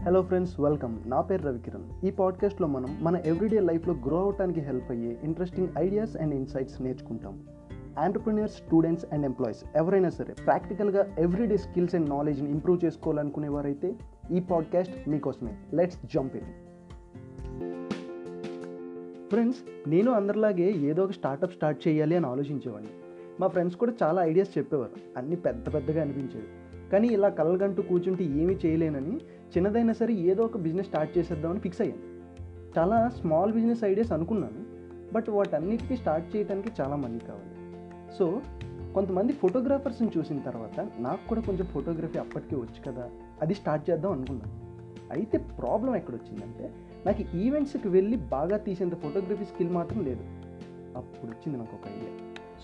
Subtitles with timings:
[0.00, 2.06] Hello friends welcome నా పేరు రవికిరణ్.
[2.06, 7.42] ఈ పాడ్కాస్ట్లో మనం మన ఎవ్రీడే లైఫ్లో గ్రో అవటానికి హెల్ప్ అయ్యే ఇంట్రెస్టింగ్ ఐడియాస్ అండ్ ఇన్సైట్స్ నేర్చుకుంటాం.
[7.98, 13.94] ఆంటర్ప్రినియర్స్ స్టూడెంట్స్ అండ్ ఎంప్లాయీస్ ఎవరైనా సరే ప్రాక్టికల్గా ఎవ్రీడే స్కిల్స్ అండ్ నాలెడ్జ్ని ఇంప్రూవ్ చేసుకోవాలనుకునేవారైతే
[14.32, 15.56] ఈ పాడ్కాస్ట్ మీకోసమే.
[15.74, 16.46] లెట్స్ జంప్ ఇన్
[19.28, 22.90] ఫ్రెండ్స్ నేను అందరిలాగే ఏదో ఒక స్టార్టప్ స్టార్ట్ చేయాలి అని ఆలోచించేవాడిని.
[23.40, 25.18] మా ఫ్రెండ్స్ కూడా చాలా ఐడియాస్ చెప్పేవారు.
[25.18, 26.46] అన్నీ పెద్ద పెద్దగా అనిపించేవి.
[26.92, 29.16] కానీ ఇలా కలగంటూ కూర్చుంటే ఏమీ చేయలేనని
[29.54, 32.02] చిన్నదైనా సరే ఏదో ఒక బిజినెస్ స్టార్ట్ చేసేద్దామని ఫిక్స్ అయ్యాను.
[32.78, 34.60] చాలా స్మాల్ బిజినెస్ ఐడియాస్ అనుకున్నాను
[35.14, 37.54] బట్ వాటన్నిటికీ స్టార్ట్ చేయడానికి చాలా మనీ కావాలి.
[38.18, 38.42] సో
[38.94, 43.10] కొంతమంది ఫోటోగ్రాఫర్స్ని చూసిన తర్వాత నాకు కూడా కొంచెం ఫోటోగ్రఫీ అప్పటికే వచ్చు కదా
[43.42, 44.52] అది స్టార్ట్ చేద్దాం అనుకున్నాను.
[45.12, 46.74] అయితే ప్రాబ్లం ఎక్కడొచ్చిందంటే
[47.06, 50.24] నాకు ఈవెంట్స్కి వెళ్ళి బాగా తీసేంత ఫోటోగ్రఫీ స్కిల్ మాత్రం లేదు.
[50.96, 52.12] అప్పుడు వచ్చింది నాకు ఒక ఐడియా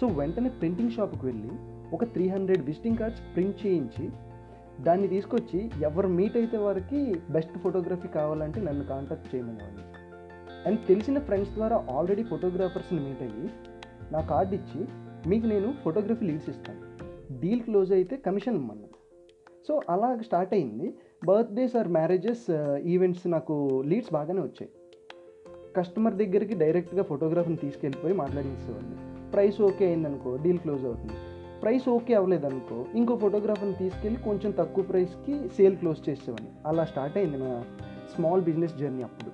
[0.00, 1.50] సో వెంటనే ప్రింటింగ్ షాప్కి వెళ్ళి
[1.92, 4.10] ఒక three hundred visiting cards print చేయించి
[4.82, 9.84] దాన్ని తీసుకొచ్చి ఎవరు మీట్ అయితే వారికి బెస్ట్ ఫోటోగ్రఫీ కావాలంటే నన్ను కాంటాక్ట్ చేయమనేవాడిని
[10.66, 13.48] అండ్ తెలిసిన ఫ్రెండ్స్ ద్వారా ఆల్రెడీ ఫోటోగ్రాఫర్స్ని మీట్ అయ్యి
[14.12, 14.80] నా కార్డ్ ఇచ్చి
[15.28, 16.82] మీకు నేను ఫోటోగ్రఫీ లీడ్స్ ఇస్తాను.
[17.40, 18.96] డీల్ క్లోజ్ అయితే కమిషన్ ఇమ్మన్నాను.
[19.68, 20.94] సో అలా స్టార్ట్ అయింది.
[21.24, 22.50] బర్త్డేస్ ఆర్ మ్యారేజెస్
[22.84, 24.70] ఈవెంట్స్ నాకు లీడ్స్ బాగానే వచ్చాయి.
[25.76, 28.96] కస్టమర్ దగ్గరికి డైరెక్ట్గా ఫోటోగ్రాఫర్ని తీసుకెళ్ళిపోయి మాట్లాడించేవాడిని
[29.32, 31.35] ప్రైస్ ఓకే అయిందనుకో డీల్ క్లోజ్ అవుతుంది.
[31.62, 36.50] ప్రైస్ ఓకే అవ్వలేదనుకో ఇంకో ఫోటోగ్రాఫర్ని తీసుకెళ్ళి కొంచెం తక్కువ ప్రైస్కి సేల్ క్లోజ్ చేసేవాడిని.
[36.66, 37.64] అలా స్టార్ట్ అయింది నా
[38.14, 39.30] స్మాల్ బిజినెస్ జర్నీ అప్పుడు.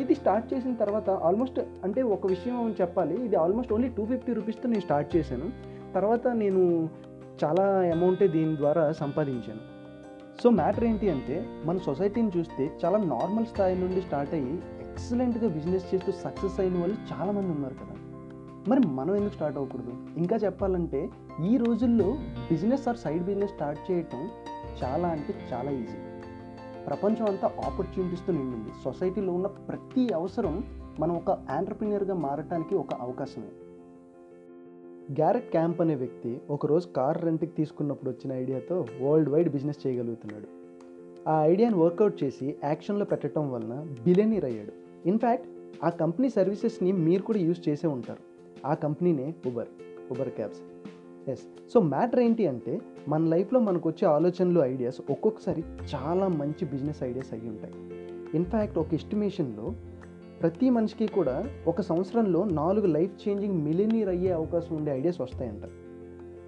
[0.00, 4.68] ఇది స్టార్ట్ చేసిన తర్వాత ఆల్మోస్ట్ అంటే ఒక విషయం చెప్పాలి ఇది ఆల్మోస్ట్ ఓన్లీ టూ ఫిఫ్టీ రూపీస్తో
[4.68, 5.48] నేను స్టార్ట్ చేశాను.
[5.94, 6.88] తర్వాత నేను
[7.44, 7.64] చాలా
[7.96, 9.60] అమౌంటే దీని ద్వారా సంపాదించాను.
[10.42, 15.94] సో మ్యాటర్ ఏంటి అంటే మన సొసైటీని చూస్తే చాలా నార్మల్ స్థాయి నుండి స్టార్ట్ అయ్యి ఎక్సలెంట్గా బిజినెస్
[15.94, 17.96] చేస్తూ సక్సెస్ అయిన వాళ్ళు చాలామంది ఉన్నారు కదా.
[18.68, 19.92] మరి మనం ఎందుకు స్టార్ట్ అవ్వకూడదు?
[20.16, 21.10] ఇంకా చెప్పాలంటే
[21.50, 22.18] ఈ రోజుల్లో
[22.50, 24.28] business or side business start చేయటం
[24.84, 25.98] చాలా అంటే చాలా ఈజీ
[26.86, 28.68] ప్రపంచం అంతా ఆపర్చునిటీస్తో నిండింది.
[28.84, 30.64] సొసైటీలో ఉన్న ప్రతి అవసరం
[31.00, 33.50] మనం ఒక ఆంటర్ప్రినియర్గా మారటానికి ఒక అవకాశమే.
[35.12, 40.48] గ్యారెట్ క్యాంప్ అనే వ్యక్తి ఒకరోజు కార్ రెంట్కి తీసుకున్నప్పుడు వచ్చిన ఐడియాతో వరల్డ్ వైడ్ బిజినెస్ చేయగలుగుతున్నాడు.
[41.28, 44.72] ఆ ఐడియాని వర్కౌట్ చేసి యాక్షన్లో పెట్టడం వలన బిలియనీర్ అయ్యాడు.
[45.08, 45.46] ఇన్ఫ్యాక్ట్
[45.84, 48.28] ఆ కంపెనీ సర్వీసెస్ని మీరు కూడా యూజ్ చేసే ఉంటారు.
[48.66, 49.68] ఆ కంపెనీనే Uber
[50.10, 50.60] Uber cabs
[51.30, 55.64] yes so matter ఏంటి అంటే మన లైఫ్లో మనకు వచ్చే ఆలోచనలు ఐడియాస్ ఒక్కొక్కసారి
[55.94, 57.74] చాలా మంచి బిజినెస్ ఐడియాస్ అయ్యి ఉంటాయి.
[58.34, 59.72] ఇన్ఫ్యాక్ట్ ఒక ఎస్టిమేషన్లో
[60.42, 65.62] ప్రతి మనిషికి కూడా ఒక సంవత్సరంలో నాలుగు లైఫ్ చేంజింగ్ మిలినీర్ అయ్యే అవకాశం ఉండే ఐడియాస్ వస్తాయంట.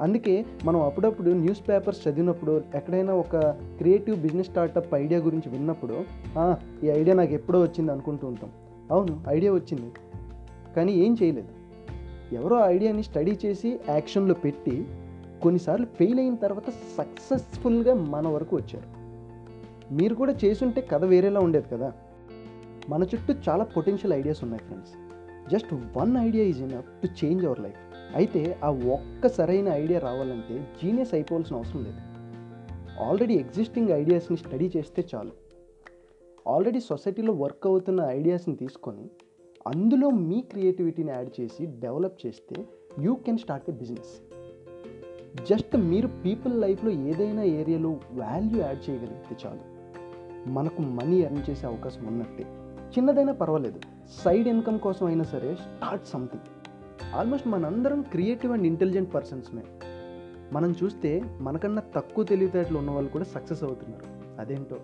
[0.02, 3.36] అందుకే మనం అప్పుడప్పుడు న్యూస్ పేపర్స్ చదివినప్పుడు ఎక్కడైనా ఒక
[3.78, 6.04] క్రియేటివ్ బిజినెస్ స్టార్టప్ ఐడియా గురించి విన్నప్పుడు
[6.84, 8.50] ఈ ఐడియా నాకు ఎప్పుడో వచ్చింది అనుకుంటూ ఉంటాం.
[8.90, 9.92] అవును ఐడియా వచ్చింది.
[10.76, 11.59] కానీ ఏం చేయలేదు.
[12.32, 14.84] ఎవరో ఐడియాని స్టడీ చేసి యాక్షన్లో పెట్టి
[15.42, 19.00] కొన్నిసార్లు ఫెయిల్ అయిన తర్వాత సక్సెస్ఫుల్గా మన వరకు వచ్చారు.
[19.94, 21.92] మీరు కూడా చేసుంటే కథ వేరేలా ఉండేది కదా.
[22.88, 24.92] మన చుట్టూ చాలా పొటెన్షియల్ ఐడియాస్ ఉన్నాయి friends
[25.50, 27.76] just one idea is enough to change our life
[28.14, 32.00] అయితే ఆ ఒక్క సరైన ఐడియా రావాలంటే జీనియస్ అయిపోవాల్సిన అవసరం లేదు.
[33.02, 35.30] ఆల్రెడీ ఎగ్జిస్టింగ్ ఐడియాస్ని స్టడీ చేస్తే చాలు.
[36.48, 39.10] ఆల్రెడీ సొసైటీలో వర్క్ అవుతున్న ఐడియాస్ని తీసుకొని
[39.66, 42.66] అందులో మీ క్రియేటివిటీని యాడ్ చేసి డెవలప్ చేస్తే
[43.00, 44.22] you can start a business.
[45.48, 49.60] Just మీరు పీపుల్ లైఫ్లో ఏదైనా ఏరియాలో వాల్యూ యాడ్ చేయగలిగితే చాలు.
[50.48, 52.43] మనకు మనీ ఎర్న్ చేసే అవకాశం ఉన్నట్టే.
[52.91, 53.81] చిన్నదైనా పర్వాలేదు.
[54.25, 56.71] సైడ్ ఇన్కమ్ కోసం అయినా సరే స్టార్ట్ సంథింగ్.
[57.15, 59.62] ఆల్మోస్ట్ మనందరం క్రియేటివ్ అండ్ ఇంటెలిజెంట్ పర్సన్స్మే.
[60.53, 64.41] మనం చూస్తే మనకన్నా తక్కువ తెలివితేటలు ఉన్న వాళ్ళు కూడా సక్సెస్ అవుతున్నారు.
[64.41, 64.77] అదేంటో?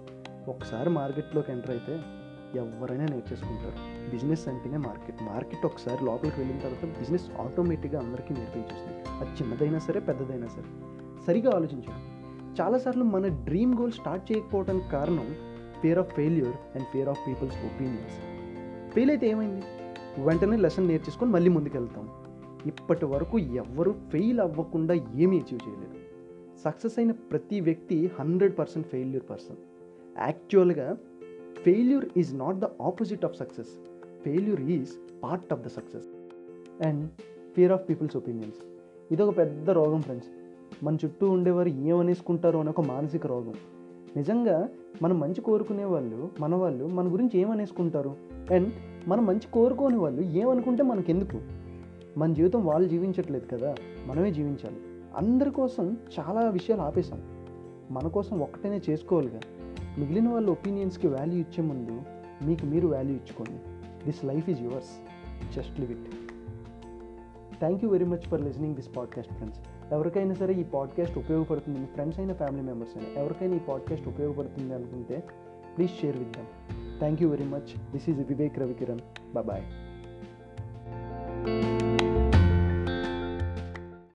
[0.48, 2.00] ఒకసారి మార్కెట్లోకి ఎంటర్ అయితే
[2.54, 3.95] ఎవరైనా నేర్చేసుకుంటారు.
[4.10, 5.22] బిజినెస్ అంటేనే మార్కెట్.
[5.22, 9.20] మార్కెట్ ఒకసారి లోపలికి వెళ్ళిన తర్వాత బిజినెస్ ఆటోమేటిక్గా అందరికీ నేర్పించేస్తుంది.
[9.20, 10.64] అది చిన్నదైనా సరే పెద్దదైనా సరే.
[11.26, 12.16] సరిగా ఆలోచించండి.
[12.62, 15.34] చాలాసార్లు మన డ్రీమ్ గోల్ స్టార్ట్ చేయకపోవడానికి కారణం
[15.82, 18.16] fear of failure and fear of people's opinions
[18.94, 19.62] fail అయితే ఏమైంది?
[20.18, 22.08] వెంటనే లెసన్ నేర్చేసుకొని మళ్ళీ ముందుకెళ్తాం.
[22.66, 25.94] ఇప్పటి వరకు ఎవ్వరూ ఫెయిల్ అవ్వకుండా ఏమీ అచీవ్ చేయలేదు.
[26.64, 29.56] సక్సెస్ అయిన ప్రతి వ్యక్తి హండ్రెడ్ పర్సెంట్ ఫెయిల్యూర్ పర్సన్
[30.18, 30.96] యాక్చువల్గా
[31.64, 33.68] failure is not the opposite of success
[34.26, 36.06] failure is part of the success
[36.86, 37.10] and
[37.56, 38.56] fear of people's opinions
[39.12, 40.28] ఇదొక పెద్ద రోగం ఫ్రెండ్స్
[40.84, 43.54] మన చుట్టూ ఉండేవారు ఏమనేసుకుంటారో అనే ఒక మానసిక రోగం.
[44.16, 44.68] నిజంగా
[45.02, 48.16] మనం మంచి కోరుకునే వాళ్ళు మన వాళ్ళు మన గురించి ఏమనేసుకుంటారు?
[48.50, 48.72] అండ్
[49.08, 51.40] మనం మంచి కోరుకోని వాళ్ళు ఏమనుకుంటే మనకెందుకు?
[52.18, 53.74] మన జీవితం వాళ్ళు జీవించట్లేదు కదా
[54.06, 54.76] మనమే జీవించాలి.
[55.16, 57.22] అందరి కోసం చాలా విషయాలు ఆపేసాం
[57.90, 59.40] మన కోసం ఒక్కటనే చేసుకోవాలిగా.
[59.98, 62.02] మిగిలిన వాళ్ళ ఒపీనియన్స్కి వాల్యూ ఇచ్చే ముందు
[62.46, 63.75] మీకు మీరు వాల్యూ ఇచ్చుకోండి.
[64.06, 64.92] This life is yours
[65.54, 66.08] just live it
[67.58, 69.60] thank you very much for listening this podcast friends
[69.92, 74.74] ఎవరికైనా సరే ఈ పాడ్కాస్ట్ ఉపయోగపడుతుంది మీ ఫ్రెండ్స్ అయిన ఫ్యామిలీ మెంబర్స్ అయినా ఎవరికైనా ఈ పాడ్కాస్ట్ ఉపయోగపడుతుంది
[74.74, 75.18] అనుకుంటే
[75.76, 76.50] please share with them
[76.98, 79.00] thank you very much this is Vivek Ravikiran
[79.42, 79.66] bye